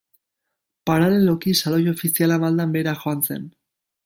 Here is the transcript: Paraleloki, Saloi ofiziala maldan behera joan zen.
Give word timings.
Paraleloki, 0.89 1.53
Saloi 1.59 1.81
ofiziala 1.93 2.41
maldan 2.45 2.75
behera 2.79 2.97
joan 3.05 3.23
zen. 3.31 3.47